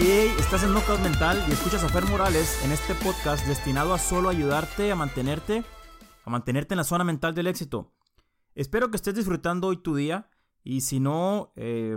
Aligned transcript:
Hey, 0.00 0.32
estás 0.38 0.62
en 0.62 0.72
Knockout 0.72 1.00
Mental 1.00 1.44
y 1.48 1.50
escuchas 1.50 1.82
a 1.82 1.88
Fer 1.88 2.04
Morales 2.04 2.64
en 2.64 2.70
este 2.70 2.94
podcast 2.94 3.44
destinado 3.48 3.92
a 3.92 3.98
solo 3.98 4.28
ayudarte 4.28 4.92
a 4.92 4.94
mantenerte, 4.94 5.64
a 6.24 6.30
mantenerte 6.30 6.74
en 6.74 6.78
la 6.78 6.84
zona 6.84 7.02
mental 7.02 7.34
del 7.34 7.48
éxito. 7.48 7.92
Espero 8.54 8.90
que 8.90 8.96
estés 8.96 9.16
disfrutando 9.16 9.66
hoy 9.66 9.78
tu 9.78 9.96
día 9.96 10.30
y 10.62 10.82
si 10.82 11.00
no, 11.00 11.52
eh, 11.56 11.96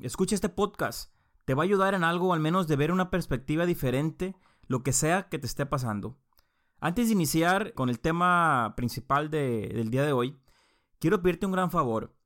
escucha 0.00 0.34
este 0.34 0.48
podcast. 0.48 1.12
Te 1.44 1.52
va 1.52 1.62
a 1.62 1.66
ayudar 1.66 1.92
en 1.92 2.04
algo, 2.04 2.32
al 2.32 2.40
menos 2.40 2.68
de 2.68 2.76
ver 2.76 2.90
una 2.90 3.10
perspectiva 3.10 3.66
diferente, 3.66 4.34
lo 4.66 4.82
que 4.82 4.94
sea 4.94 5.28
que 5.28 5.38
te 5.38 5.46
esté 5.46 5.66
pasando. 5.66 6.18
Antes 6.80 7.08
de 7.08 7.12
iniciar 7.12 7.74
con 7.74 7.90
el 7.90 8.00
tema 8.00 8.72
principal 8.78 9.28
del 9.28 9.90
día 9.90 10.04
de 10.04 10.12
hoy, 10.12 10.40
quiero 10.98 11.20
pedirte 11.20 11.44
un 11.44 11.52
gran 11.52 11.70
favor. 11.70 12.16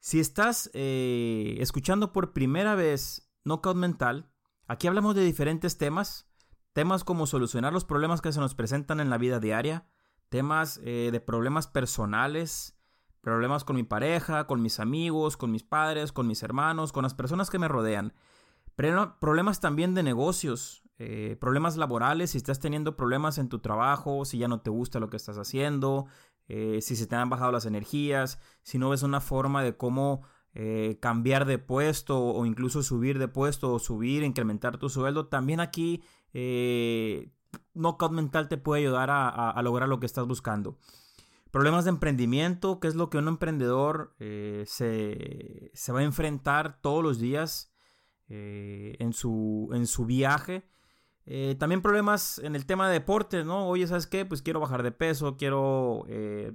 Si 0.00 0.18
estás 0.18 0.68
eh, 0.74 1.58
escuchando 1.60 2.12
por 2.12 2.32
primera 2.32 2.74
vez 2.74 3.30
Knockout 3.44 3.76
Mental, 3.76 4.32
aquí 4.68 4.86
hablamos 4.86 5.14
de 5.16 5.24
diferentes 5.24 5.76
temas. 5.78 6.28
Temas 6.72 7.02
como 7.02 7.26
solucionar 7.26 7.72
los 7.72 7.84
problemas 7.84 8.20
que 8.20 8.32
se 8.32 8.38
nos 8.38 8.54
presentan 8.54 9.00
en 9.00 9.10
la 9.10 9.18
vida 9.18 9.40
diaria, 9.40 9.88
temas 10.28 10.78
eh, 10.84 11.08
de 11.10 11.20
problemas 11.20 11.66
personales, 11.66 12.78
problemas 13.20 13.64
con 13.64 13.74
mi 13.74 13.82
pareja, 13.82 14.46
con 14.46 14.62
mis 14.62 14.78
amigos, 14.78 15.36
con 15.36 15.50
mis 15.50 15.64
padres, 15.64 16.12
con 16.12 16.28
mis 16.28 16.42
hermanos, 16.42 16.92
con 16.92 17.02
las 17.02 17.14
personas 17.14 17.50
que 17.50 17.58
me 17.58 17.66
rodean. 17.66 18.12
Problemas 18.76 19.60
también 19.60 19.94
de 19.94 20.04
negocios, 20.04 20.84
eh, 20.98 21.36
problemas 21.40 21.76
laborales, 21.76 22.30
si 22.30 22.38
estás 22.38 22.60
teniendo 22.60 22.96
problemas 22.96 23.38
en 23.38 23.48
tu 23.48 23.58
trabajo, 23.58 24.24
si 24.24 24.38
ya 24.38 24.46
no 24.46 24.60
te 24.60 24.70
gusta 24.70 25.00
lo 25.00 25.10
que 25.10 25.16
estás 25.16 25.36
haciendo, 25.36 26.06
eh, 26.46 26.78
si 26.80 26.94
se 26.94 27.06
te 27.06 27.16
han 27.16 27.28
bajado 27.28 27.50
las 27.50 27.66
energías, 27.66 28.38
si 28.62 28.78
no 28.78 28.90
ves 28.90 29.02
una 29.02 29.20
forma 29.20 29.64
de 29.64 29.76
cómo 29.76 30.22
eh, 30.58 30.98
cambiar 31.00 31.46
de 31.46 31.58
puesto 31.58 32.20
o 32.20 32.44
incluso 32.44 32.82
subir 32.82 33.18
de 33.18 33.28
puesto 33.28 33.72
o 33.72 33.78
subir, 33.78 34.22
incrementar 34.22 34.76
tu 34.76 34.90
sueldo, 34.90 35.28
también 35.28 35.60
aquí 35.60 36.02
Knockout 37.72 38.12
Mental 38.12 38.48
te 38.48 38.58
puede 38.58 38.82
ayudar 38.82 39.08
a 39.10 39.62
lograr 39.62 39.88
lo 39.88 39.98
que 39.98 40.06
estás 40.06 40.26
buscando. 40.26 40.76
Problemas 41.50 41.84
de 41.84 41.90
emprendimiento, 41.90 42.78
que 42.78 42.88
es 42.88 42.94
lo 42.94 43.08
que 43.08 43.16
un 43.16 43.26
emprendedor 43.26 44.14
eh, 44.18 44.64
se, 44.66 45.92
va 45.92 46.00
a 46.00 46.02
enfrentar 46.02 46.80
todos 46.82 47.02
los 47.02 47.18
días 47.18 47.72
eh, 48.28 48.96
en, 48.98 49.14
su, 49.14 49.70
en 49.72 49.86
su 49.86 50.04
viaje. 50.04 50.68
Eh, 51.24 51.56
también 51.58 51.80
problemas 51.80 52.38
en 52.38 52.54
el 52.54 52.66
tema 52.66 52.86
de 52.88 52.94
deporte, 52.94 53.44
¿no? 53.44 53.66
Oye, 53.66 53.86
¿sabes 53.86 54.06
qué? 54.06 54.26
Pues 54.26 54.42
quiero 54.42 54.60
bajar 54.60 54.82
de 54.82 54.92
peso, 54.92 55.38
quiero 55.38 56.00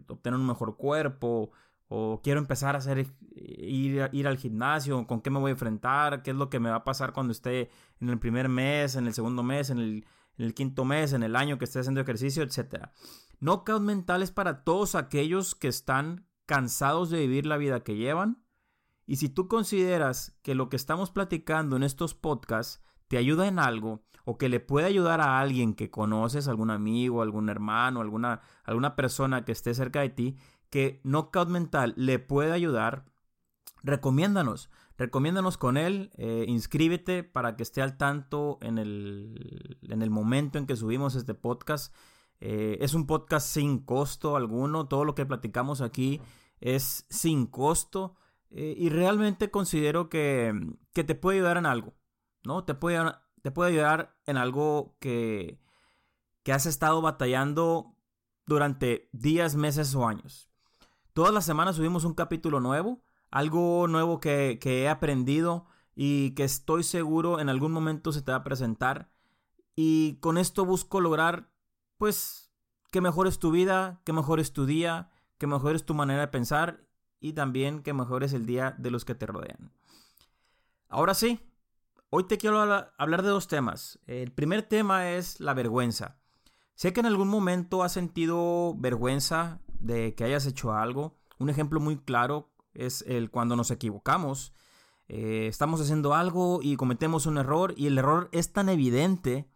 obtener 0.07 0.39
un 0.39 0.45
mejor 0.45 0.77
cuerpo, 0.77 1.49
o 1.95 2.22
quiero 2.23 2.39
empezar 2.39 2.73
a 2.73 2.80
hacer, 2.80 3.05
ir, 3.36 4.09
ir 4.11 4.27
al 4.27 4.38
gimnasio, 4.39 5.05
con 5.05 5.22
qué 5.22 5.30
me 5.30 5.38
voy 5.38 5.49
a 5.49 5.52
enfrentar, 5.52 6.23
qué 6.23 6.31
es 6.31 6.35
lo 6.35 6.50
que 6.50 6.59
me 6.59 6.72
va 6.72 6.77
a 6.77 6.83
pasar 6.83 7.13
cuando 7.13 7.31
esté 7.31 7.69
en 8.00 8.09
el 8.09 8.17
primer 8.17 8.50
mes, 8.50 8.95
en 8.95 9.05
el 9.05 9.13
segundo 9.13 9.44
mes, 9.44 9.69
en 9.69 10.03
el, 10.38 10.53
quinto 10.55 10.85
mes, 10.85 11.13
en 11.13 11.22
el 11.22 11.35
año 11.35 11.59
que 11.59 11.66
esté 11.66 11.77
haciendo 11.77 12.02
ejercicio, 12.02 12.41
etcétera. 12.41 12.94
Knockout 13.41 13.83
mental 13.83 14.23
es 14.23 14.31
para 14.31 14.63
todos 14.63 14.95
aquellos 14.95 15.53
que 15.53 15.67
están 15.67 16.25
cansados 16.47 17.11
de 17.11 17.19
vivir 17.19 17.45
la 17.45 17.58
vida 17.58 17.81
que 17.81 17.95
llevan. 17.95 18.44
Y 19.05 19.17
si 19.17 19.30
tú 19.30 19.47
consideras 19.47 20.35
que 20.41 20.55
lo 20.55 20.69
que 20.69 20.78
estamos 20.78 21.11
platicando 21.11 21.75
en 21.75 21.83
estos 21.83 22.16
podcasts 22.16 22.81
te 23.07 23.17
ayuda 23.17 23.47
en 23.47 23.59
algo 23.59 24.03
o 24.25 24.38
que 24.38 24.50
le 24.50 24.59
puede 24.59 24.88
ayudar 24.88 25.22
a 25.22 25.39
alguien 25.39 25.73
que 25.73 25.91
conoces, 25.91 26.47
algún 26.47 26.72
amigo, 26.72 27.22
algún 27.22 27.50
hermano, 27.50 28.02
alguna, 28.02 28.41
alguna 28.63 28.95
persona 28.95 29.44
que 29.45 29.52
esté 29.52 29.73
cerca 29.73 30.02
de 30.02 30.09
ti, 30.09 30.38
que 30.73 31.02
Knockout 31.03 31.49
Mental 31.49 31.93
le 31.97 32.17
puede 32.17 32.52
ayudar, 32.52 33.05
recomiéndanos. 33.83 34.71
Recomiéndanos 34.97 35.59
con 35.59 35.78
él, 35.78 36.09
eh, 36.17 36.45
inscríbete 36.47 37.23
para 37.23 37.56
que 37.56 37.61
esté 37.61 37.84
al 37.84 37.95
tanto 37.95 38.57
en 38.59 38.79
el, 38.79 39.78
en 39.84 40.01
el 40.01 40.09
momento 40.09 40.57
en 40.57 40.66
que 40.66 40.75
subimos 40.75 41.13
este 41.13 41.35
podcast 41.35 41.94
eh, 42.39 42.79
es 42.81 42.95
un 42.95 43.06
podcast 43.06 43.47
sin 43.47 43.85
costo 43.85 44.35
alguno, 44.35 44.88
todo 44.88 45.06
lo 45.06 45.13
que 45.13 45.28
platicamos 45.28 45.81
aquí 45.81 46.19
es 46.59 47.05
sin 47.07 47.45
costo 47.45 48.16
eh, 48.50 48.73
y 48.75 48.90
realmente 48.90 49.51
considero 49.51 50.09
que, 50.09 50.59
te 50.91 51.13
puede 51.13 51.38
ayudar 51.38 51.57
en 51.57 51.67
algo, 51.67 51.94
¿no? 52.44 52.63
Te 52.63 52.73
puede, 52.73 53.13
te 53.44 53.51
puede 53.51 53.73
ayudar 53.73 54.17
en 54.25 54.38
algo 54.38 54.97
que, 55.00 55.61
que 56.41 56.51
has 56.51 56.66
estado 56.66 57.00
batallando 57.00 57.95
durante 58.47 59.07
días, 59.11 59.55
meses 59.55 59.94
o 59.94 60.07
años. 60.07 60.53
Todas 61.13 61.34
las 61.34 61.46
semanas 61.46 61.75
subimos 61.75 62.06
un 62.06 62.16
capítulo 62.16 62.59
nuevo, 62.59 63.03
algo 63.29 63.88
nuevo 63.88 64.19
que, 64.19 64.57
que 64.59 64.84
he 64.84 64.90
aprendido 64.90 65.68
y 65.96 66.31
que 66.31 66.44
estoy 66.44 66.84
seguro 66.84 67.40
en 67.40 67.50
algún 67.50 67.72
momento 67.72 68.12
se 68.12 68.24
te 68.24 68.31
va 68.31 68.40
a 68.40 68.44
presentar. 68.44 69.12
Y 69.75 70.16
con 70.22 70.40
esto 70.40 70.66
busco 70.66 71.02
lograr 71.02 71.52
pues 71.97 72.52
que 72.91 73.00
mejores 73.00 73.38
tu 73.38 73.52
vida, 73.52 74.02
que 74.06 74.13
mejores 74.13 74.53
tu 74.53 74.66
día, 74.66 75.12
que 75.38 75.46
mejores 75.46 75.85
tu 75.85 75.94
manera 75.94 76.22
de 76.22 76.28
pensar 76.29 76.88
y 77.19 77.34
también 77.34 77.84
que 77.84 77.94
mejores 77.94 78.34
el 78.34 78.46
día 78.46 78.75
de 78.78 78.91
los 78.91 79.06
que 79.06 79.16
te 79.16 79.28
rodean. 79.28 79.72
Ahora 80.90 81.13
sí, 81.13 81.40
hoy 82.09 82.23
te 82.25 82.38
quiero 82.38 82.59
hablar 82.59 83.22
de 83.22 83.29
dos 83.29 83.47
temas. 83.47 84.00
El 84.07 84.31
primer 84.31 84.63
tema 84.63 85.12
es 85.12 85.40
la 85.40 85.53
vergüenza. 85.53 86.18
Sé 86.75 86.91
que 86.91 87.02
en 87.02 87.06
algún 87.06 87.28
momento 87.28 87.84
has 87.84 87.94
sentido 87.94 88.75
vergüenza 88.78 89.62
de 89.83 90.16
que 90.16 90.23
hayas 90.23 90.45
hecho 90.45 90.73
algo. 90.73 91.16
Un 91.38 91.49
ejemplo 91.49 91.79
muy 91.79 91.97
claro 91.97 92.49
es 92.73 93.03
el 93.07 93.29
cuando 93.29 93.55
nos 93.55 93.69
equivocamos. 93.69 94.53
Eh, 95.07 95.47
estamos 95.47 95.81
haciendo 95.81 96.13
algo 96.13 96.59
y 96.63 96.75
cometemos 96.77 97.25
un 97.25 97.38
error 97.38 97.73
y 97.77 97.88
el 97.88 97.97
error 97.97 98.29
es 98.31 98.53
tan 98.53 98.69
evidente 98.69 99.49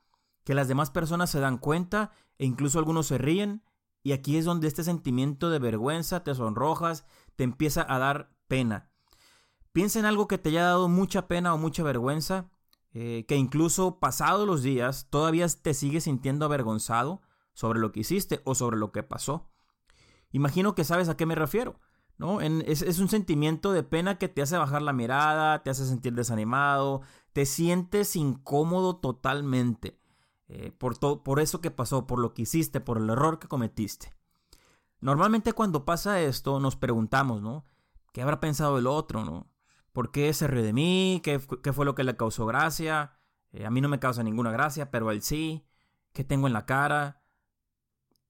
que 0.43 0.53
las 0.53 0.67
demás 0.67 0.91
personas 0.91 1.29
se 1.29 1.39
dan 1.39 1.57
cuenta 1.57 2.11
e 2.37 2.45
incluso 2.45 2.77
algunos 2.77 3.07
se 3.07 3.17
ríen 3.17 3.63
y 4.03 4.11
aquí 4.11 4.37
es 4.37 4.45
donde 4.45 4.67
este 4.67 4.83
sentimiento 4.83 5.49
de 5.49 5.59
vergüenza 5.59 6.23
te 6.23 6.35
sonrojas, 6.35 7.05
te 7.35 7.43
empieza 7.43 7.85
a 7.87 7.97
dar 7.97 8.29
pena. 8.47 8.91
Piensa 9.71 9.99
en 9.99 10.05
algo 10.05 10.27
que 10.27 10.37
te 10.37 10.49
haya 10.49 10.63
dado 10.63 10.87
mucha 10.87 11.27
pena 11.27 11.53
o 11.53 11.57
mucha 11.57 11.83
vergüenza, 11.83 12.49
eh, 12.93 13.25
que 13.27 13.35
incluso 13.35 13.99
pasados 13.99 14.47
los 14.47 14.63
días 14.63 15.07
todavía 15.09 15.47
te 15.47 15.73
sigues 15.73 16.05
sintiendo 16.05 16.45
avergonzado 16.45 17.21
sobre 17.53 17.79
lo 17.79 17.91
que 17.91 18.01
hiciste 18.01 18.41
o 18.43 18.55
sobre 18.55 18.77
lo 18.77 18.91
que 18.91 19.03
pasó. 19.03 19.49
Imagino 20.31 20.75
que 20.75 20.83
sabes 20.83 21.09
a 21.09 21.17
qué 21.17 21.25
me 21.25 21.35
refiero. 21.35 21.79
¿no? 22.17 22.41
es, 22.41 22.81
es, 22.81 22.99
un 22.99 23.09
sentimiento 23.09 23.71
de 23.71 23.83
pena 23.83 24.17
que 24.17 24.27
te 24.27 24.41
hace 24.41 24.57
bajar 24.57 24.81
la 24.81 24.93
mirada, 24.93 25.61
te 25.61 25.69
hace 25.69 25.85
sentir 25.85 26.13
desanimado, 26.13 27.01
te 27.33 27.45
sientes 27.45 28.15
incómodo 28.15 28.97
totalmente. 28.97 29.99
Eh, 30.49 30.71
por, 30.71 30.97
todo, 30.97 31.23
por 31.23 31.39
eso 31.39 31.59
que 31.59 31.71
pasó, 31.71 32.07
por 32.07 32.19
lo 32.19 32.33
que 32.33 32.43
hiciste, 32.43 32.79
por 32.79 32.97
el 32.97 33.09
error 33.09 33.37
que 33.37 33.47
cometiste. 33.47 34.13
Normalmente 35.01 35.53
cuando 35.53 35.85
pasa 35.85 36.21
esto 36.21 36.59
nos 36.59 36.75
preguntamos, 36.75 37.41
¿no? 37.41 37.65
¿Qué 38.13 38.21
habrá 38.21 38.39
pensado 38.39 38.77
el 38.77 38.87
otro, 38.87 39.25
¿no? 39.25 39.47
¿Por 39.91 40.11
qué 40.11 40.33
se 40.33 40.47
rió 40.47 40.63
de 40.63 40.73
mí? 40.73 41.21
¿Qué, 41.23 41.39
fue 41.39 41.85
lo 41.85 41.95
que 41.95 42.03
le 42.03 42.15
causó 42.15 42.45
gracia? 42.45 43.19
Eh, 43.51 43.65
a 43.65 43.69
mí 43.69 43.81
no 43.81 43.89
me 43.89 43.99
causa 43.99 44.23
ninguna 44.23 44.51
gracia, 44.51 44.89
pero 44.89 45.09
a 45.09 45.13
él 45.13 45.21
sí. 45.21 45.65
¿Qué 46.13 46.23
tengo 46.23 46.47
en 46.47 46.53
la 46.53 46.65
cara? 46.65 47.21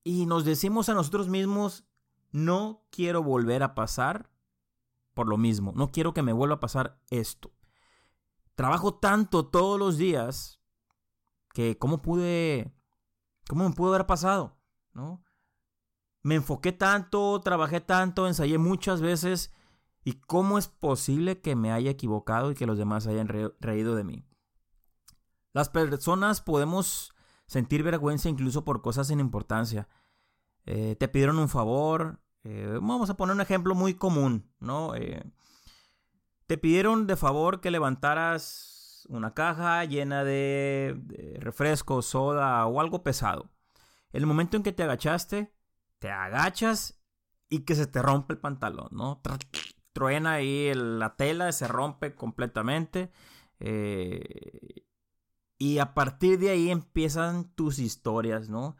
Y 0.04 0.26
nos 0.26 0.44
decimos 0.44 0.88
a 0.88 0.94
nosotros 0.94 1.28
mismos, 1.28 1.84
no 2.30 2.86
quiero 2.90 3.22
volver 3.22 3.62
a 3.62 3.74
pasar 3.74 4.30
por 5.14 5.28
lo 5.28 5.36
mismo. 5.36 5.72
No 5.74 5.90
quiero 5.90 6.14
que 6.14 6.22
me 6.22 6.32
vuelva 6.32 6.56
a 6.56 6.60
pasar 6.60 7.00
esto. 7.10 7.52
Trabajo 8.54 8.94
tanto 8.94 9.46
todos 9.46 9.78
los 9.78 9.98
días 9.98 10.60
que 11.52 11.78
cómo 11.78 12.02
pude, 12.02 12.72
cómo 13.48 13.68
me 13.68 13.74
pudo 13.74 13.94
haber 13.94 14.06
pasado, 14.06 14.58
¿no? 14.92 15.24
Me 16.22 16.36
enfoqué 16.36 16.72
tanto, 16.72 17.40
trabajé 17.40 17.80
tanto, 17.80 18.26
ensayé 18.26 18.58
muchas 18.58 19.00
veces 19.00 19.52
y 20.04 20.14
cómo 20.14 20.58
es 20.58 20.68
posible 20.68 21.40
que 21.40 21.56
me 21.56 21.72
haya 21.72 21.90
equivocado 21.90 22.50
y 22.50 22.54
que 22.54 22.66
los 22.66 22.78
demás 22.78 23.06
hayan 23.06 23.28
reído 23.60 23.94
de 23.94 24.04
mí. 24.04 24.24
Las 25.52 25.68
personas 25.68 26.40
podemos 26.40 27.12
sentir 27.48 27.82
vergüenza 27.82 28.28
incluso 28.28 28.64
por 28.64 28.82
cosas 28.82 29.08
sin 29.08 29.18
importancia. 29.18 29.88
Eh, 30.64 30.94
te 30.96 31.08
pidieron 31.08 31.38
un 31.38 31.48
favor, 31.48 32.20
eh, 32.44 32.78
vamos 32.80 33.10
a 33.10 33.16
poner 33.16 33.34
un 33.34 33.40
ejemplo 33.40 33.74
muy 33.74 33.94
común, 33.94 34.48
¿no? 34.60 34.94
Eh, 34.94 35.24
te 36.46 36.58
pidieron 36.58 37.06
de 37.06 37.16
favor 37.16 37.60
que 37.60 37.70
levantaras 37.70 39.06
una 39.08 39.32
caja 39.32 39.84
llena 39.84 40.24
de, 40.24 41.00
refresco, 41.40 42.02
soda 42.02 42.64
o 42.66 42.80
algo 42.80 43.02
pesado. 43.02 43.50
El 44.12 44.26
momento 44.26 44.56
en 44.56 44.62
que 44.62 44.72
te 44.72 44.82
agachaste, 44.82 45.52
te 45.98 46.10
agachas 46.10 47.00
y 47.48 47.60
que 47.60 47.74
se 47.74 47.86
te 47.86 48.02
rompe 48.02 48.34
el 48.34 48.40
pantalón, 48.40 48.88
¿no? 48.90 49.22
Truena 49.94 50.34
ahí 50.34 50.72
la 50.74 51.16
tela, 51.16 51.50
se 51.52 51.66
rompe 51.66 52.14
completamente. 52.14 53.10
Y 55.58 55.78
a 55.78 55.94
partir 55.94 56.38
de 56.38 56.50
ahí 56.50 56.70
empiezan 56.70 57.52
tus 57.54 57.78
historias, 57.78 58.48
¿no? 58.48 58.76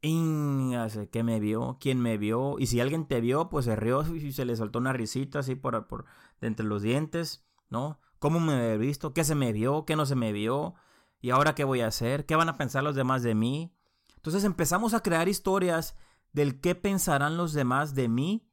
¿Qué 0.00 1.22
me 1.24 1.40
vio? 1.40 1.78
¿Quién 1.80 2.00
me 2.00 2.18
vio? 2.18 2.56
Y 2.58 2.66
si 2.66 2.80
alguien 2.80 3.06
te 3.06 3.20
vio, 3.20 3.48
pues 3.48 3.64
se 3.64 3.74
rió 3.74 4.04
y 4.14 4.32
se 4.32 4.44
le 4.44 4.56
soltó 4.56 4.78
una 4.78 4.92
risita 4.92 5.40
así 5.40 5.54
por, 5.54 5.88
por 5.88 6.04
de 6.40 6.46
entre 6.46 6.66
los 6.66 6.82
dientes, 6.82 7.44
¿no? 7.68 7.98
¿Cómo 8.18 8.40
me 8.40 8.72
he 8.72 8.78
visto? 8.78 9.12
¿Qué 9.12 9.24
se 9.24 9.34
me 9.34 9.52
vio? 9.52 9.84
¿Qué 9.84 9.96
no 9.96 10.06
se 10.06 10.14
me 10.14 10.32
vio? 10.32 10.74
¿Y 11.20 11.30
ahora 11.30 11.54
qué 11.54 11.64
voy 11.64 11.80
a 11.80 11.88
hacer? 11.88 12.26
¿Qué 12.26 12.36
van 12.36 12.48
a 12.48 12.56
pensar 12.56 12.84
los 12.84 12.94
demás 12.94 13.22
de 13.22 13.34
mí? 13.34 13.72
Entonces 14.16 14.44
empezamos 14.44 14.94
a 14.94 15.02
crear 15.02 15.28
historias 15.28 15.96
del 16.32 16.60
qué 16.60 16.74
pensarán 16.74 17.36
los 17.36 17.52
demás 17.52 17.94
de 17.94 18.08
mí, 18.08 18.48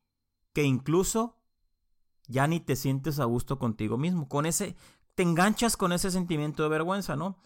que 0.53 0.63
incluso 0.63 1.37
ya 2.27 2.47
ni 2.47 2.59
te 2.59 2.75
sientes 2.75 3.19
a 3.19 3.25
gusto 3.25 3.59
contigo 3.59 3.97
mismo. 3.97 4.27
Con 4.27 4.45
ese, 4.45 4.75
te 5.13 5.23
enganchas 5.23 5.77
con 5.77 5.91
ese 5.91 6.09
sentimiento 6.09 6.63
de 6.63 6.69
vergüenza, 6.69 7.15
¿no? 7.15 7.37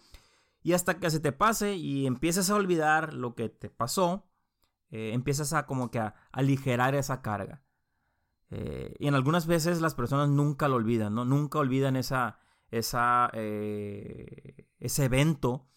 Y 0.62 0.72
hasta 0.74 0.98
que 0.98 1.10
se 1.10 1.20
te 1.20 1.32
pase 1.32 1.76
y 1.76 2.06
empiezas 2.06 2.50
a 2.50 2.54
olvidar 2.54 3.14
lo 3.14 3.34
que 3.34 3.48
te 3.48 3.70
pasó, 3.70 4.30
eh, 4.90 5.12
empiezas 5.14 5.52
a 5.52 5.66
como 5.66 5.90
que 5.90 6.00
a 6.00 6.14
aligerar 6.32 6.94
esa 6.94 7.22
carga. 7.22 7.62
Eh, 8.50 8.94
y 8.98 9.06
en 9.06 9.14
algunas 9.14 9.46
veces 9.46 9.80
las 9.80 9.94
personas 9.94 10.28
nunca 10.28 10.68
lo 10.68 10.76
olvidan, 10.76 11.14
¿no? 11.14 11.24
Nunca 11.24 11.58
olvidan 11.60 11.96
esa, 11.96 12.40
esa, 12.70 13.30
eh, 13.32 14.66
ese 14.78 15.04
evento. 15.04 15.68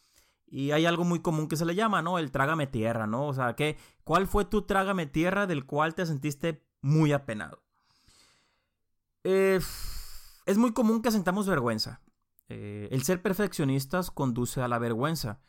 Y 0.47 0.71
hay 0.71 0.85
algo 0.85 1.03
muy 1.03 1.19
común 1.21 1.47
que 1.47 1.55
se 1.55 1.65
le 1.65 1.75
llama, 1.75 2.01
¿no? 2.01 2.19
El 2.19 2.31
trágame 2.31 2.67
tierra, 2.67 3.07
¿no? 3.07 3.27
O 3.27 3.33
sea, 3.33 3.55
¿qué, 3.55 3.77
¿cuál 4.03 4.27
fue 4.27 4.45
tu 4.45 4.63
trágame 4.63 5.05
tierra 5.05 5.47
del 5.47 5.65
cual 5.65 5.95
te 5.95 6.05
sentiste 6.05 6.65
muy 6.81 7.13
apenado? 7.13 7.61
es 9.25 10.57
muy 10.57 10.73
común 10.73 11.01
que 11.01 11.09
sentamos 11.09 11.47
vergüenza. 11.47 12.01
El 12.49 13.03
ser 13.03 13.21
perfeccionistas 13.21 14.11
conduce 14.11 14.61
a 14.61 14.67
la 14.67 14.79
vergüenza. 14.79 15.41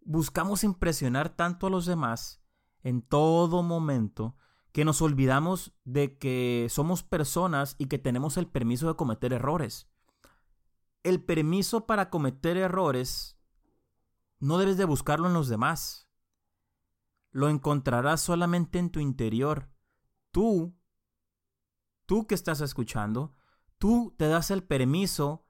Buscamos 0.00 0.64
impresionar 0.64 1.30
tanto 1.30 1.66
a 1.66 1.70
los 1.70 1.86
demás 1.86 2.42
en 2.82 3.02
todo 3.02 3.62
momento 3.62 4.36
que 4.72 4.84
nos 4.84 5.02
olvidamos 5.02 5.72
de 5.84 6.16
que 6.18 6.68
somos 6.70 7.02
personas 7.02 7.74
y 7.78 7.86
que 7.86 7.98
tenemos 7.98 8.36
el 8.36 8.46
permiso 8.46 8.88
de 8.88 8.96
cometer 8.96 9.32
errores. 9.32 9.88
El 11.02 11.22
permiso 11.22 11.86
para 11.86 12.10
cometer 12.10 12.56
errores 12.56 13.38
no 14.38 14.58
debes 14.58 14.76
de 14.76 14.84
buscarlo 14.84 15.28
en 15.28 15.34
los 15.34 15.48
demás. 15.48 16.08
Lo 17.30 17.48
encontrarás 17.48 18.20
solamente 18.20 18.78
en 18.78 18.90
tu 18.90 19.00
interior. 19.00 19.70
Tú, 20.30 20.76
tú 22.06 22.26
que 22.26 22.34
estás 22.34 22.60
escuchando, 22.60 23.34
tú 23.78 24.14
te 24.16 24.28
das 24.28 24.50
el 24.50 24.62
permiso 24.62 25.46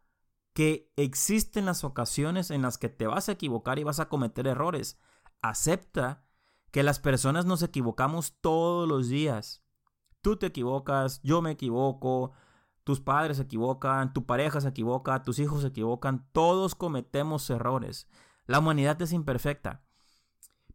que 0.52 0.92
existen 0.96 1.66
las 1.66 1.84
ocasiones 1.84 2.50
en 2.50 2.62
las 2.62 2.78
que 2.78 2.88
te 2.88 3.06
vas 3.06 3.28
a 3.28 3.32
equivocar 3.32 3.78
y 3.78 3.84
vas 3.84 4.00
a 4.00 4.08
cometer 4.08 4.46
errores. 4.46 4.98
Acepta 5.42 6.24
que 6.70 6.82
las 6.82 7.00
personas 7.00 7.46
nos 7.46 7.62
equivocamos 7.62 8.34
todos 8.40 8.88
los 8.88 9.08
días. 9.08 9.62
Tú 10.20 10.36
te 10.36 10.46
equivocas, 10.46 11.20
yo 11.22 11.40
me 11.42 11.52
equivoco, 11.52 12.32
tus 12.84 13.00
padres 13.00 13.36
se 13.36 13.44
equivocan, 13.44 14.12
tu 14.12 14.26
pareja 14.26 14.60
se 14.60 14.68
equivoca, 14.68 15.22
tus 15.22 15.38
hijos 15.38 15.62
se 15.62 15.68
equivocan, 15.68 16.26
todos 16.32 16.74
cometemos 16.74 17.48
errores. 17.50 18.08
La 18.46 18.58
humanidad 18.58 19.00
es 19.02 19.12
imperfecta. 19.12 19.82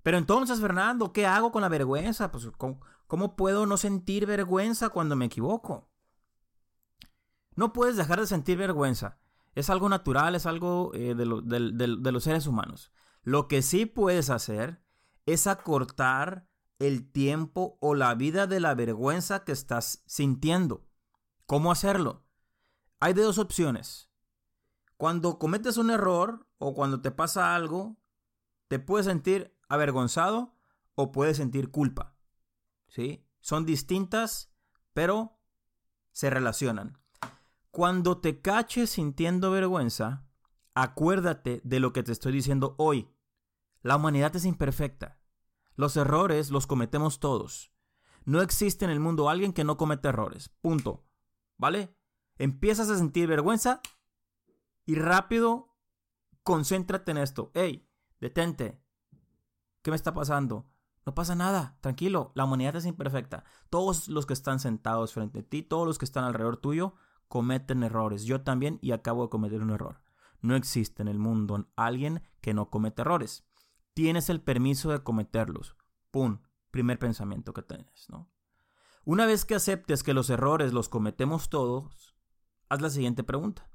Pero 0.02 0.18
entonces, 0.18 0.62
Fernando, 0.62 1.12
¿qué 1.12 1.26
hago 1.26 1.52
con 1.52 1.62
la 1.62 1.68
vergüenza? 1.68 2.32
Pues, 2.32 2.50
¿cómo, 3.08 3.36
puedo 3.36 3.66
no 3.66 3.76
sentir 3.76 4.26
vergüenza 4.28 4.90
cuando 4.90 5.16
me 5.16 5.26
equivoco? 5.26 5.90
No 7.56 7.74
puedes 7.74 7.98
dejar 7.98 8.20
de 8.20 8.28
sentir 8.28 8.58
vergüenza. 8.58 9.18
Es 9.56 9.70
algo 9.70 9.90
natural, 9.90 10.36
es 10.36 10.46
algo 10.46 10.92
eh, 10.94 11.16
de, 11.16 11.98
de 11.98 12.12
los 12.12 12.24
seres 12.24 12.46
humanos. 12.46 12.92
Lo 13.24 13.48
que 13.48 13.62
sí 13.62 13.86
puedes 13.86 14.30
hacer 14.30 14.84
es 15.26 15.48
acortar 15.48 16.48
el 16.78 17.10
tiempo 17.12 17.78
o 17.82 17.96
la 17.96 18.14
vida 18.16 18.48
de 18.48 18.60
la 18.60 18.76
vergüenza 18.76 19.44
que 19.44 19.54
estás 19.54 20.04
sintiendo. 20.06 20.86
¿Cómo 21.46 21.72
hacerlo? 21.72 22.26
Hay 23.00 23.14
de 23.14 23.24
dos 23.24 23.38
opciones. 23.38 24.10
Cuando 24.98 25.40
cometes 25.40 25.78
un 25.78 25.90
error 25.90 26.48
o 26.58 26.74
cuando 26.74 27.02
te 27.02 27.12
pasa 27.12 27.56
algo, 27.56 27.98
te 28.68 28.80
puedes 28.80 29.06
sentir 29.06 29.58
avergonzado 29.68 30.56
o 30.96 31.12
puedes 31.12 31.38
sentir 31.38 31.72
culpa. 31.72 32.16
¿Sí? 32.88 33.26
Son 33.42 33.66
distintas, 33.66 34.54
pero 34.94 35.40
se 36.12 36.30
relacionan. 36.30 36.98
Cuando 37.76 38.20
te 38.20 38.40
caches 38.40 38.92
sintiendo 38.92 39.52
vergüenza, 39.52 40.26
acuérdate 40.76 41.60
de 41.66 41.82
lo 41.82 41.92
que 41.92 42.04
te 42.04 42.14
estoy 42.14 42.32
diciendo 42.32 42.74
hoy. 42.78 43.14
La 43.82 43.98
humanidad 43.98 44.34
es 44.38 44.46
imperfecta. 44.46 45.20
Los 45.76 45.98
errores 45.98 46.52
los 46.52 46.68
cometemos 46.68 47.20
todos. 47.20 47.74
No 48.24 48.40
existe 48.42 48.86
en 48.86 48.92
el 48.92 49.02
mundo 49.02 49.30
alguien 49.30 49.52
que 49.52 49.66
no 49.66 49.76
cometa 49.76 50.08
errores. 50.08 50.48
Punto. 50.62 51.06
¿Vale? 51.58 51.94
Empiezas 52.38 52.90
a 52.90 52.98
sentir 52.98 53.28
vergüenza 53.28 53.82
y 54.86 54.96
rápido 54.96 55.76
concéntrate 56.44 57.12
en 57.12 57.18
esto. 57.18 57.52
Hey, 57.56 57.90
detente. 58.22 58.82
¿Qué 59.82 59.92
me 59.92 59.98
está 59.98 60.14
pasando? 60.14 60.72
No 61.06 61.14
pasa 61.14 61.36
nada, 61.36 61.78
tranquilo, 61.82 62.32
la 62.36 62.46
humanidad 62.46 62.78
es 62.78 62.86
imperfecta. 62.86 63.44
Todos 63.70 64.08
los 64.08 64.26
que 64.26 64.34
están 64.34 64.62
sentados 64.62 65.14
frente 65.14 65.40
a 65.40 65.44
ti, 65.44 65.62
todos 65.62 65.86
los 65.86 65.98
que 65.98 66.06
están 66.06 66.24
alrededor 66.24 66.56
tuyo, 66.56 66.96
cometen 67.28 67.84
errores. 67.84 68.24
Yo 68.24 68.42
también 68.42 68.80
y 68.82 68.92
acabo 68.92 69.24
de 69.24 69.30
cometer 69.30 69.62
un 69.62 69.72
error. 69.72 70.02
No 70.42 70.56
existe 70.56 71.02
en 71.02 71.08
el 71.08 71.20
mundo 71.20 71.68
alguien 71.76 72.22
que 72.42 72.54
no 72.54 72.70
cometa 72.70 73.02
errores 73.02 73.46
tienes 73.96 74.30
el 74.30 74.42
permiso 74.42 74.92
de 74.92 75.02
cometerlos. 75.02 75.76
¡Pum! 76.12 76.42
Primer 76.70 77.00
pensamiento 77.00 77.54
que 77.54 77.64
tienes, 77.64 78.10
¿no? 78.10 78.30
Una 79.06 79.26
vez 79.26 79.46
que 79.46 79.56
aceptes 79.56 80.04
que 80.04 80.14
los 80.14 80.30
errores 80.30 80.74
los 80.74 80.90
cometemos 80.90 81.50
todos, 81.50 82.16
haz 82.70 82.82
la 82.82 82.90
siguiente 82.90 83.24
pregunta. 83.24 83.72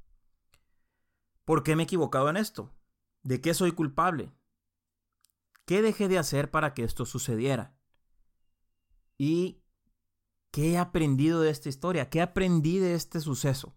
¿Por 1.45 1.63
qué 1.63 1.75
me 1.75 1.83
he 1.83 1.85
equivocado 1.85 2.29
en 2.29 2.37
esto? 2.37 2.75
¿De 3.23 3.41
qué 3.41 3.55
soy 3.55 3.73
culpable? 3.73 4.33
¿Qué 5.65 5.83
dejé 5.83 6.09
de 6.09 6.19
hacer 6.19 6.51
para 6.51 6.75
que 6.75 6.85
esto 6.85 7.07
sucediera? 7.07 7.75
¿Y 9.17 9.60
qué 10.51 10.73
he 10.73 10.79
aprendido 10.79 11.41
de 11.41 11.51
esta 11.51 11.69
historia? 11.69 12.11
¿Qué 12.11 12.21
aprendí 12.21 12.79
de 12.79 12.95
este 12.95 13.21
suceso? 13.21 13.77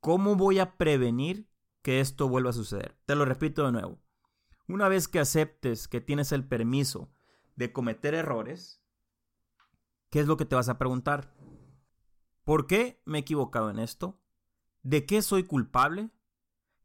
¿Cómo 0.00 0.36
voy 0.36 0.58
a 0.58 0.76
prevenir 0.76 1.50
que 1.82 2.00
esto 2.00 2.28
vuelva 2.28 2.50
a 2.50 2.54
suceder? 2.54 2.96
Te 3.06 3.14
lo 3.14 3.24
repito 3.24 3.64
de 3.66 3.72
nuevo. 3.72 4.00
Una 4.68 4.88
vez 4.88 5.08
que 5.08 5.18
aceptes 5.18 5.88
que 5.88 6.00
tienes 6.00 6.32
el 6.32 6.46
permiso 6.46 7.12
de 7.56 7.72
cometer 7.72 8.14
errores, 8.14 8.82
¿qué 10.10 10.20
es 10.20 10.26
lo 10.26 10.36
que 10.36 10.44
te 10.44 10.56
vas 10.56 10.68
a 10.68 10.78
preguntar? 10.78 11.34
¿Por 12.44 12.66
qué 12.66 13.02
me 13.04 13.18
he 13.18 13.20
equivocado 13.20 13.70
en 13.70 13.78
esto? 13.78 14.20
¿De 14.82 15.06
qué 15.06 15.22
soy 15.22 15.44
culpable? 15.44 16.10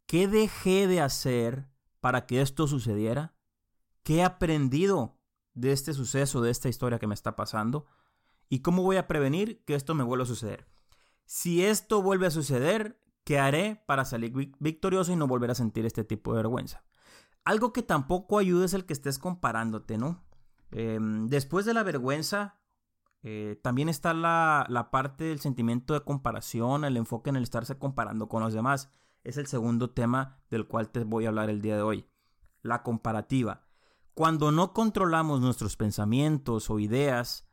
¿Qué 0.06 0.27
dejé 0.27 0.88
de 0.88 1.01
hacer 1.01 1.70
para 2.00 2.25
que 2.25 2.41
esto 2.41 2.68
sucediera? 2.68 3.36
¿Qué 4.03 4.18
he 4.18 4.24
aprendido 4.24 5.20
de 5.53 5.72
este 5.72 5.94
suceso, 5.94 6.41
de 6.41 6.51
esta 6.51 6.70
historia 6.70 7.00
que 7.00 7.08
me 7.08 7.15
está 7.15 7.36
pasando? 7.36 7.86
¿Y 8.50 8.60
cómo 8.60 8.84
voy 8.84 8.98
a 8.98 9.08
prevenir 9.08 9.64
que 9.66 9.75
esto 9.75 9.96
me 9.96 10.04
vuelva 10.04 10.24
a 10.24 10.28
suceder? 10.28 10.68
Si 11.25 11.64
esto 11.66 12.02
vuelve 12.02 12.28
a 12.28 12.32
suceder, 12.32 13.02
¿qué 13.24 13.40
haré 13.40 13.84
para 13.88 14.06
salir 14.06 14.34
victorioso 14.60 15.12
y 15.12 15.16
no 15.16 15.28
volver 15.28 15.52
a 15.52 15.56
sentir 15.56 15.86
este 15.86 16.04
tipo 16.04 16.32
de 16.32 16.38
vergüenza? 16.38 16.84
Algo 17.44 17.74
que 17.74 17.84
tampoco 17.84 18.40
ayuda 18.40 18.66
es 18.66 18.74
el 18.74 18.86
que 18.86 18.94
estés 18.94 19.20
comparándote, 19.20 19.98
¿no? 19.98 20.24
Em, 20.72 21.28
después 21.28 21.66
de 21.66 21.74
la 21.74 21.84
vergüenza, 21.84 22.60
eh, 23.24 23.60
también 23.64 23.90
está 23.90 24.14
la, 24.14 24.66
la, 24.70 24.92
parte 24.92 25.25
del 25.25 25.40
sentimiento 25.40 25.94
de 25.94 26.02
comparación, 26.02 26.86
el 26.86 26.98
enfoque 26.98 27.30
en 27.30 27.36
el 27.36 27.44
estarse 27.44 27.78
comparando 27.78 28.28
con 28.28 28.44
los 28.44 28.54
demás. 28.54 28.92
Es 29.24 29.38
el 29.38 29.48
segundo 29.48 29.90
tema 29.90 30.44
del 30.50 30.68
cual 30.68 30.90
te 30.90 31.04
voy 31.04 31.25
a 31.25 31.30
hablar 31.30 31.50
el 31.50 31.62
día 31.62 31.75
de 31.75 31.82
hoy. 31.82 32.06
La 32.62 32.84
comparativa. 32.84 33.66
Cuando 34.14 34.52
no 34.52 34.74
controlamos 34.74 35.42
nuestros 35.42 35.75
pensamientos 35.75 36.70
o 36.70 36.80
ideas, 36.80 37.45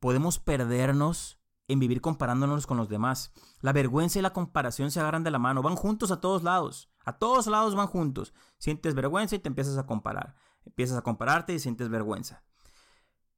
podemos 0.00 0.38
perdernos 0.38 1.38
en 1.68 1.78
vivir 1.78 2.00
comparándonos 2.00 2.66
con 2.66 2.76
los 2.76 2.88
demás. 2.88 3.32
La 3.60 3.72
vergüenza 3.72 4.18
y 4.18 4.22
la 4.22 4.32
comparación 4.32 4.90
se 4.90 5.00
agarran 5.00 5.22
de 5.24 5.30
la 5.30 5.38
mano, 5.38 5.62
van 5.62 5.76
juntos 5.76 6.10
a 6.10 6.20
todos 6.20 6.42
lados. 6.42 6.90
A 7.04 7.18
todos 7.18 7.46
lados 7.46 7.74
van 7.74 7.86
juntos. 7.86 8.34
Sientes 8.58 8.94
vergüenza 8.94 9.36
y 9.36 9.38
te 9.38 9.48
empiezas 9.48 9.78
a 9.78 9.86
comparar. 9.86 10.34
Empiezas 10.64 10.98
a 10.98 11.02
compararte 11.02 11.54
y 11.54 11.58
sientes 11.58 11.88
vergüenza. 11.88 12.42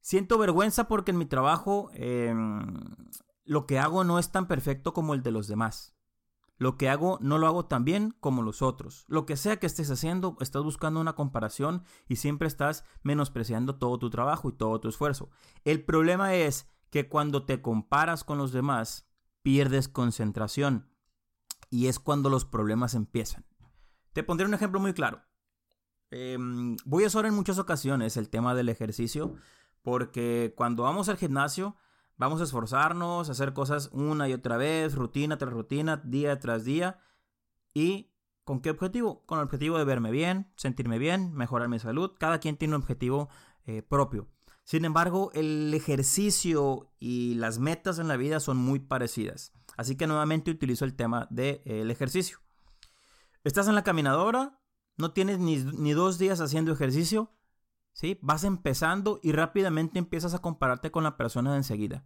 Siento 0.01 0.39
vergüenza 0.39 0.89
porque 0.89 1.11
en 1.11 1.19
mi 1.19 1.27
trabajo 1.27 1.91
em, 1.93 2.65
lo 3.45 3.67
que 3.67 3.79
hago 3.79 4.05
no 4.05 4.19
es 4.19 4.31
tan 4.31 4.47
perfecto 4.49 4.93
como 4.93 5.15
el 5.15 5.23
de 5.23 5.31
los 5.31 5.47
demás. 5.47 5.95
Lo 6.61 6.77
que 6.77 6.91
hago 6.91 7.17
no 7.23 7.39
lo 7.39 7.47
hago 7.47 7.65
tan 7.65 7.87
bien 7.87 8.15
como 8.21 8.43
los 8.43 8.61
otros. 8.61 9.07
Lo 9.09 9.25
que 9.25 9.39
sea 9.39 9.57
que 9.57 9.67
estés 9.67 9.91
haciendo, 9.91 10.37
estás 10.41 10.63
buscando 10.63 11.01
una 11.01 11.15
comparación 11.15 11.85
y 12.07 12.17
siempre 12.17 12.47
estás 12.47 12.85
menospreciando 13.03 13.77
todo 13.77 13.99
tu 13.99 14.11
trabajo 14.11 14.51
y 14.51 14.53
todo 14.53 14.79
tu 14.79 14.91
esfuerzo. 14.91 15.31
El 15.65 15.83
problema 15.83 16.35
es 16.35 16.69
que 16.91 17.09
cuando 17.09 17.47
te 17.47 17.63
comparas 17.63 18.25
con 18.25 18.37
los 18.37 18.53
demás, 18.53 19.09
pierdes 19.41 19.89
concentración. 19.89 20.91
Y 21.71 21.87
es 21.87 21.99
cuando 21.99 22.29
los 22.29 22.45
problemas 22.45 22.93
empiezan. 22.93 23.47
Te 24.13 24.23
pondré 24.23 24.47
un 24.47 24.53
ejemplo 24.53 24.81
muy 24.81 24.93
claro. 24.93 25.23
Em, 26.11 26.77
voy 26.85 27.05
a 27.05 27.07
usar 27.07 27.25
en 27.25 27.33
muchas 27.33 27.59
ocasiones 27.59 28.19
el 28.19 28.29
tema 28.29 28.55
del 28.55 28.69
ejercicio 28.69 29.35
porque 29.81 30.53
cuando 30.59 30.83
vamos 30.83 31.09
al 31.09 31.17
gimnasio 31.17 31.77
vamos 32.21 32.43
a 32.43 32.45
esforzarnos, 32.45 33.29
a 33.29 33.33
hacer 33.33 33.55
cosas 33.55 33.89
una 33.93 34.29
y 34.29 34.35
otra 34.35 34.59
vez, 34.59 34.95
rutina 34.95 35.39
tras 35.39 35.53
rutina, 35.53 35.97
día 36.05 36.39
tras 36.39 36.65
día 36.65 37.01
¿Y 37.73 38.13
con 38.45 38.61
qué 38.61 38.71
objetivo? 38.71 39.25
Con 39.25 39.39
el 39.39 39.45
objetivo 39.45 39.79
de 39.79 39.85
verme 39.85 40.11
bien, 40.11 40.53
sentirme 40.57 40.99
bien, 40.99 41.33
mejorar 41.33 41.69
mi 41.69 41.79
salud. 41.79 42.13
Cada 42.19 42.41
quien 42.41 42.57
tiene 42.57 42.75
un 42.75 42.83
objetivo 42.83 43.31
eh, 43.65 43.81
propio. 43.83 44.29
Sin 44.65 44.85
embargo, 44.85 45.31
el 45.33 45.73
ejercicio 45.73 46.93
y 46.99 47.35
las 47.37 47.59
metas 47.59 47.99
en 47.99 48.09
la 48.09 48.19
vida 48.19 48.39
son 48.39 48.59
muy 48.59 48.81
parecidas. 48.81 49.53
Así 49.79 49.97
que 49.97 50.07
nuevamente 50.07 50.51
utilizo 50.51 50.85
el 50.85 50.95
tema 50.95 51.27
del 51.31 51.63
eh, 51.65 51.91
ejercicio. 51.91 52.39
Estás 53.45 53.67
en 53.69 53.75
la 53.75 53.83
caminadora, 53.83 54.61
no 54.99 55.13
tienes 55.13 55.39
ni, 55.39 55.57
ni, 55.57 55.93
dos 55.93 56.19
días 56.19 56.41
haciendo 56.43 56.73
ejercicio, 56.73 57.31
¿sí? 57.93 58.19
Vas 58.23 58.45
empezando 58.45 59.21
y 59.23 59.33
rápidamente 59.33 59.99
empiezas 59.99 60.35
a 60.35 60.41
compararte 60.41 60.91
con 60.91 61.05
la 61.05 61.17
persona 61.17 61.53
de 61.53 61.59
enseguida. 61.59 62.05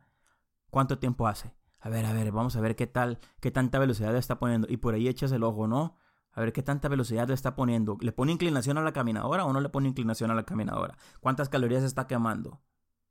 ¿Cuánto 0.70 0.98
tiempo 0.98 1.26
hace? 1.26 1.54
A 1.78 1.88
ver, 1.88 2.06
a 2.06 2.12
ver, 2.12 2.32
vamos 2.32 2.56
a 2.56 2.60
ver 2.60 2.76
qué 2.76 2.86
tal, 2.86 3.20
qué 3.40 3.50
tanta 3.50 3.78
velocidad 3.78 4.12
le 4.12 4.18
está 4.18 4.38
poniendo. 4.38 4.66
Y 4.70 4.78
por 4.78 4.94
ahí 4.94 5.06
echas 5.06 5.32
el 5.32 5.42
ojo, 5.42 5.66
¿no? 5.68 5.96
A 6.32 6.40
ver 6.40 6.52
qué 6.52 6.62
tanta 6.62 6.88
velocidad 6.88 7.28
le 7.28 7.34
está 7.34 7.54
poniendo. 7.54 7.96
¿Le 8.00 8.10
pone 8.10 8.32
inclinación 8.32 8.78
a 8.78 8.82
la 8.82 8.92
caminadora 8.92 9.44
o 9.44 9.52
no 9.52 9.60
le 9.60 9.68
pone 9.68 9.88
inclinación 9.88 10.30
a 10.30 10.34
la 10.34 10.44
caminadora? 10.44 10.96
¿Cuántas 11.20 11.48
calorías 11.48 11.84
está 11.84 12.06
quemando? 12.06 12.62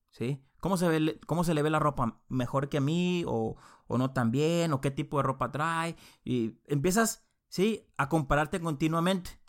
¿Sí? 0.10 0.44
¿Cómo 0.60 0.78
se, 0.78 0.88
ve, 0.88 1.20
cómo 1.26 1.44
se 1.44 1.54
le 1.54 1.62
ve 1.62 1.70
la 1.70 1.80
ropa? 1.80 2.22
¿Mejor 2.28 2.68
que 2.68 2.78
a 2.78 2.82
mí 2.82 3.24
o, 3.28 3.56
o 3.88 3.98
no 3.98 4.12
tan 4.12 4.32
bien? 4.32 4.74
¿O 4.74 4.82
qué 4.82 4.92
tipo 4.92 5.18
de 5.18 5.24
ropa 5.24 5.52
trae? 5.52 5.96
Y 6.24 6.60
empiezas, 6.66 7.26
¿sí? 7.48 7.88
A 7.98 8.10
compararte 8.10 8.60
continuamente. 8.60 9.40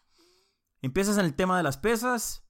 Empiezas 0.83 1.19
en 1.19 1.25
el 1.25 1.35
tema 1.35 1.57
de 1.57 1.62
las 1.62 1.78
pesas 1.78 2.45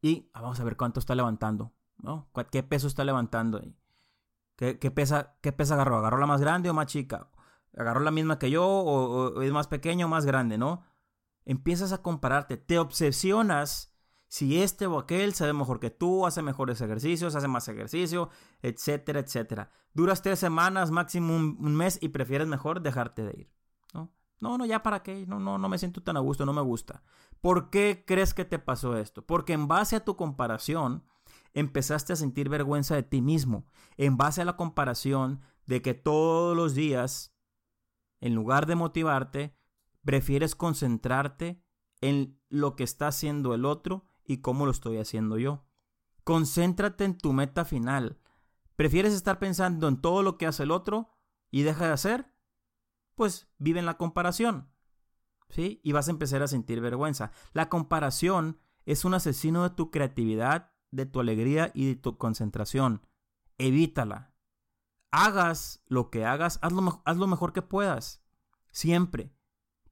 y 0.00 0.30
ah, 0.34 0.42
vamos 0.42 0.60
a 0.60 0.64
ver 0.64 0.76
cuánto 0.76 1.00
está 1.00 1.14
levantando, 1.14 1.72
¿no? 1.98 2.30
¿Qué 2.50 2.62
peso 2.62 2.86
está 2.86 3.04
levantando? 3.04 3.60
¿Qué, 4.56 4.78
qué 4.78 4.90
pesa, 4.90 5.36
¿Qué 5.40 5.52
pesa 5.52 5.74
agarró? 5.74 5.98
¿Agarró 5.98 6.18
la 6.18 6.26
más 6.26 6.40
grande 6.40 6.70
o 6.70 6.74
más 6.74 6.86
chica? 6.86 7.30
¿Agarró 7.76 8.00
la 8.00 8.10
misma 8.10 8.38
que 8.38 8.50
yo 8.50 8.66
o, 8.66 9.42
es 9.42 9.52
más 9.52 9.68
pequeño 9.68 10.06
o 10.06 10.08
más 10.08 10.26
grande, 10.26 10.58
no? 10.58 10.84
Empiezas 11.44 11.92
a 11.92 12.02
compararte, 12.02 12.56
te 12.56 12.78
obsesionas 12.78 13.94
si 14.28 14.60
este 14.60 14.86
o 14.86 14.98
aquel 14.98 15.32
se 15.32 15.46
ve 15.46 15.52
mejor 15.52 15.80
que 15.80 15.90
tú, 15.90 16.26
hace 16.26 16.42
mejores 16.42 16.80
ejercicios, 16.80 17.34
hace 17.34 17.48
más 17.48 17.66
ejercicio, 17.68 18.28
etcétera, 18.60 19.20
etcétera. 19.20 19.70
Duras 19.94 20.22
tres 20.22 20.38
semanas, 20.38 20.90
máximo 20.90 21.34
un, 21.34 21.76
mes 21.76 21.98
y 22.02 22.10
prefieres 22.10 22.46
mejor 22.46 22.82
dejarte 22.82 23.22
de 23.22 23.40
ir, 23.40 23.52
¿no? 23.94 24.12
No, 24.40 24.56
no, 24.58 24.66
ya 24.66 24.82
para 24.82 25.02
qué, 25.02 25.26
no, 25.26 25.40
no, 25.40 25.58
no 25.58 25.68
me 25.68 25.78
siento 25.78 26.02
tan 26.02 26.16
a 26.16 26.20
gusto, 26.20 26.46
no 26.46 26.52
me 26.52 26.62
gusta. 26.62 27.02
¿Por 27.40 27.70
qué 27.70 28.04
crees 28.06 28.34
que 28.34 28.44
te 28.44 28.58
pasó 28.58 28.96
esto? 28.96 29.26
Porque 29.26 29.52
en 29.52 29.68
base 29.68 29.96
a 29.96 30.04
tu 30.04 30.16
comparación, 30.16 31.04
empezaste 31.54 32.12
a 32.12 32.16
sentir 32.16 32.48
vergüenza 32.48 32.94
de 32.94 33.02
ti 33.02 33.20
mismo. 33.20 33.66
En 33.96 34.16
base 34.16 34.42
a 34.42 34.44
la 34.44 34.56
comparación 34.56 35.40
de 35.66 35.82
que 35.82 35.94
todos 35.94 36.56
los 36.56 36.74
días 36.74 37.34
en 38.20 38.34
lugar 38.34 38.66
de 38.66 38.74
motivarte, 38.74 39.56
prefieres 40.04 40.54
concentrarte 40.54 41.62
en 42.00 42.40
lo 42.48 42.76
que 42.76 42.84
está 42.84 43.08
haciendo 43.08 43.54
el 43.54 43.64
otro 43.64 44.04
y 44.24 44.38
cómo 44.38 44.64
lo 44.64 44.72
estoy 44.72 44.98
haciendo 44.98 45.38
yo. 45.38 45.64
Concéntrate 46.24 47.04
en 47.04 47.16
tu 47.16 47.32
meta 47.32 47.64
final. 47.64 48.18
¿Prefieres 48.76 49.14
estar 49.14 49.38
pensando 49.38 49.88
en 49.88 50.00
todo 50.00 50.22
lo 50.22 50.38
que 50.38 50.46
hace 50.46 50.64
el 50.64 50.70
otro 50.70 51.10
y 51.50 51.62
deja 51.62 51.86
de 51.86 51.92
hacer? 51.92 52.32
Pues 53.18 53.50
vive 53.58 53.80
en 53.80 53.86
la 53.86 53.98
comparación. 53.98 54.70
¿Sí? 55.50 55.82
Y 55.84 55.92
vas 55.92 56.08
a 56.08 56.12
empezar 56.12 56.42
a 56.42 56.48
sentir 56.48 56.80
vergüenza. 56.80 57.32
La 57.52 57.68
comparación 57.68 58.58
es 58.86 59.04
un 59.04 59.12
asesino 59.12 59.62
de 59.62 59.70
tu 59.74 59.90
creatividad, 59.90 60.72
de 60.90 61.04
tu 61.04 61.20
alegría 61.20 61.70
y 61.74 61.88
de 61.88 61.96
tu 61.96 62.16
concentración. 62.16 63.06
Evítala 63.58 64.32
hagas 65.10 65.82
lo 65.86 66.10
que 66.10 66.24
hagas, 66.24 66.58
haz 66.62 66.72
lo, 66.72 67.26
mejor 67.26 67.52
que 67.52 67.62
puedas. 67.62 68.22
Siempre. 68.70 69.34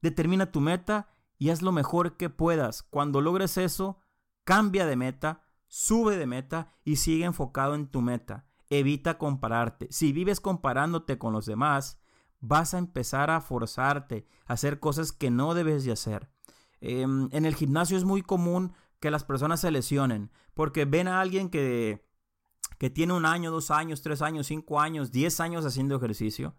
Determina 0.01 0.51
tu 0.51 0.61
meta 0.61 1.09
y 1.37 1.49
haz 1.49 1.61
lo 1.61 1.71
mejor 1.71 2.17
que 2.17 2.29
puedas. 2.29 2.83
Cuando 2.83 3.21
logres 3.21 3.57
eso, 3.57 3.99
cambia 4.43 4.85
de 4.85 4.95
meta, 4.95 5.43
sube 5.67 6.17
de 6.17 6.27
meta 6.27 6.73
y 6.83 6.97
sigue 6.97 7.25
enfocado 7.25 7.75
en 7.75 7.87
tu 7.87 8.01
meta. 8.01 8.47
Evita 8.69 9.17
compararte. 9.17 9.87
Si 9.91 10.11
vives 10.11 10.39
comparándote 10.39 11.17
con 11.17 11.33
los 11.33 11.45
demás, 11.45 11.99
vas 12.39 12.73
a 12.73 12.77
empezar 12.77 13.29
a 13.29 13.41
forzarte 13.41 14.25
a 14.45 14.53
hacer 14.53 14.79
cosas 14.79 15.11
que 15.11 15.31
no 15.31 15.53
debes 15.53 15.85
de 15.85 15.91
hacer. 15.91 16.29
Em, 16.79 17.29
en 17.31 17.45
el 17.45 17.55
gimnasio 17.55 17.97
es 17.97 18.03
muy 18.03 18.21
común 18.21 18.73
que 18.99 19.11
las 19.11 19.23
personas 19.23 19.61
se 19.61 19.71
lesionen 19.71 20.31
porque 20.53 20.85
ven 20.85 21.07
a 21.07 21.21
alguien 21.21 21.49
que 21.49 22.05
que 22.77 22.89
tiene 22.91 23.13
un 23.13 23.25
año, 23.25 23.49
dos 23.49 23.71
años, 23.71 24.01
tres 24.01 24.21
años, 24.21 24.47
cinco 24.47 24.79
años, 24.79 25.11
diez 25.11 25.39
años 25.39 25.65
haciendo 25.65 25.95
ejercicio 25.95 26.55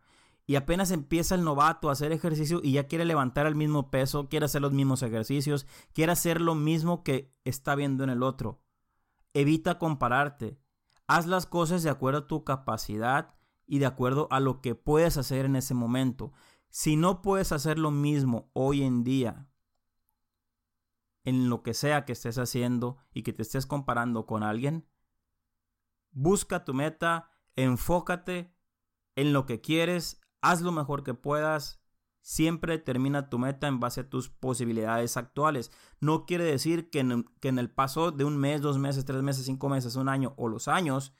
y 0.46 0.56
apenas 0.56 0.90
empieza 0.90 1.34
el 1.34 1.44
novato 1.44 1.88
a 1.88 1.92
hacer 1.92 2.10
ejercicio 2.10 2.60
y 2.62 2.72
ya 2.72 2.88
quiere 2.88 3.04
levantar 3.04 3.46
el 3.46 3.54
mismo 3.54 3.90
peso, 3.90 4.28
quiere 4.28 4.46
hacer 4.46 4.62
los 4.62 4.72
mismos 4.72 5.02
ejercicios, 5.02 5.66
quiere 5.92 6.12
hacer 6.12 6.40
lo 6.40 6.54
mismo 6.54 7.04
que 7.04 7.34
está 7.44 7.74
viendo 7.74 8.02
en 8.02 8.10
el 8.10 8.22
otro. 8.22 8.62
Evita 9.34 9.78
compararte. 9.78 10.58
Haz 11.06 11.26
las 11.26 11.44
cosas 11.44 11.82
de 11.82 11.90
acuerdo 11.90 12.20
a 12.20 12.26
tu 12.26 12.44
capacidad 12.44 13.34
y 13.68 13.78
de 13.78 13.86
acuerdo 13.86 14.26
a 14.32 14.40
lo 14.40 14.60
que 14.60 14.74
puedes 14.74 15.16
hacer 15.16 15.44
en 15.44 15.54
ese 15.54 15.74
momento. 15.74 16.32
Si 16.68 16.96
no 16.96 17.22
puedes 17.22 17.52
hacer 17.52 17.78
lo 17.78 17.92
mismo 17.92 18.50
hoy 18.54 18.82
en 18.82 19.04
día, 19.04 19.48
en 21.22 21.48
lo 21.48 21.62
que 21.62 21.74
sea 21.74 22.04
que 22.04 22.12
estés 22.12 22.38
haciendo 22.38 22.96
y 23.12 23.22
que 23.22 23.32
te 23.32 23.42
estés 23.42 23.66
comparando 23.66 24.26
con 24.26 24.42
alguien, 24.42 24.88
Busca 26.10 26.64
tu 26.64 26.74
meta, 26.74 27.30
enfócate 27.54 28.52
en 29.14 29.32
lo 29.32 29.46
que 29.46 29.60
quieres, 29.60 30.20
haz 30.40 30.62
lo 30.62 30.72
mejor 30.72 31.04
que 31.04 31.14
puedas. 31.14 31.80
Siempre 32.20 32.78
termina 32.78 33.30
tu 33.30 33.38
meta 33.38 33.68
en 33.68 33.80
base 33.80 34.00
a 34.00 34.10
tus 34.10 34.28
posibilidades 34.28 35.16
actuales. 35.16 35.70
No 36.00 36.26
quiere 36.26 36.44
decir 36.44 36.90
que 36.90 37.00
en, 37.00 37.24
que 37.40 37.48
en 37.48 37.58
el 37.58 37.70
paso 37.70 38.10
de 38.10 38.24
un 38.24 38.36
mes, 38.36 38.60
dos 38.60 38.78
meses, 38.78 39.04
tres 39.04 39.22
meses, 39.22 39.46
cinco 39.46 39.68
meses, 39.68 39.96
un 39.96 40.08
año 40.08 40.34
o 40.36 40.48
los 40.48 40.68
años, 40.68 41.14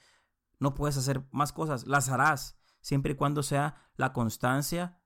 no 0.59 0.75
puedes 0.75 0.97
hacer 0.97 1.27
más 1.31 1.53
cosas. 1.53 1.87
Las 1.87 2.09
harás, 2.09 2.59
siempre 2.81 3.12
y 3.12 3.17
cuando 3.17 3.43
sea 3.43 3.91
la 3.97 4.12
constancia 4.12 5.00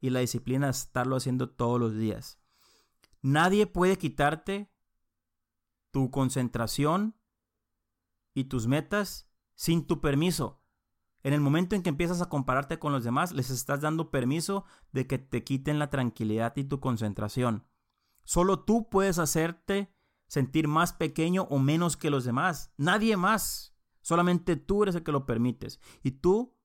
y 0.00 0.10
la 0.10 0.20
disciplina 0.20 0.66
de 0.66 0.72
estarlo 0.72 1.16
haciendo 1.16 1.50
todos 1.50 1.80
los 1.80 1.94
días. 1.94 2.38
Nadie 3.22 3.66
puede 3.66 3.98
quitarte 3.98 4.70
tu 5.90 6.10
concentración 6.10 7.16
y 8.34 8.44
tus 8.44 8.66
metas 8.66 9.28
sin 9.54 9.86
tu 9.86 10.00
permiso. 10.00 10.62
En 11.24 11.32
el 11.32 11.40
momento 11.40 11.74
en 11.74 11.82
que 11.82 11.88
empiezas 11.88 12.22
a 12.22 12.28
compararte 12.28 12.78
con 12.78 12.92
los 12.92 13.02
demás, 13.02 13.32
les 13.32 13.50
estás 13.50 13.80
dando 13.80 14.10
permiso 14.10 14.64
de 14.92 15.06
que 15.06 15.18
te 15.18 15.42
quiten 15.42 15.78
la 15.78 15.90
tranquilidad 15.90 16.56
y 16.56 16.64
tu 16.64 16.78
concentración. 16.78 17.66
Solo 18.22 18.60
tú 18.60 18.88
puedes 18.88 19.18
hacerte 19.18 19.92
sentir 20.28 20.68
más 20.68 20.92
pequeño 20.92 21.42
o 21.50 21.58
menos 21.58 21.96
que 21.96 22.10
los 22.10 22.24
demás. 22.24 22.72
Nadie 22.76 23.16
más. 23.16 23.74
Solamente 24.08 24.56
tú 24.56 24.84
eres 24.84 24.94
el 24.94 25.02
que 25.02 25.12
lo 25.12 25.26
permites. 25.26 25.80
Y 26.02 26.12
tú 26.12 26.56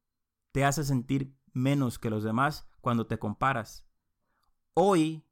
te 0.54 0.64
haces 0.64 0.88
sentir 0.88 1.36
menos 1.52 2.00
que 2.00 2.10
los 2.10 2.24
demás 2.24 2.70
cuando 2.80 3.06
te 3.06 3.20
comparas. 3.20 3.86
Hoy 4.74 5.26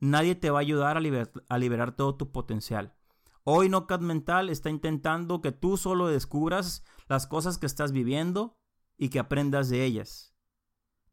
nadie 0.00 0.34
te 0.34 0.50
va 0.50 0.58
a 0.58 0.62
ayudar 0.62 0.96
a, 0.96 1.58
liberar 1.58 1.94
todo 1.94 2.16
tu 2.16 2.32
potencial. 2.32 2.96
Hoy 3.44 3.68
NoCat 3.68 4.00
Mental 4.00 4.50
está 4.50 4.68
intentando 4.68 5.40
que 5.40 5.52
tú 5.52 5.76
solo 5.76 6.08
descubras 6.08 6.82
las 7.06 7.28
cosas 7.28 7.56
que 7.56 7.66
estás 7.66 7.92
viviendo 7.92 8.58
y 8.98 9.10
que 9.10 9.20
aprendas 9.20 9.68
de 9.68 9.84
ellas. 9.84 10.34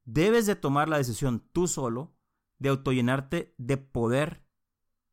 Debes 0.05 0.47
de 0.47 0.55
tomar 0.55 0.89
la 0.89 0.97
decisión 0.97 1.47
tú 1.53 1.67
solo 1.67 2.15
de 2.57 2.69
autollenarte 2.69 3.53
de 3.59 3.77
poder 3.77 4.43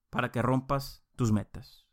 para 0.08 0.32
que 0.32 0.40
rompas 0.40 1.04
tus 1.16 1.32
metas. 1.32 1.86